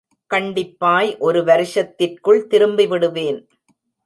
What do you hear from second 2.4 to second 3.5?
திரும்பிவிடுவேன்.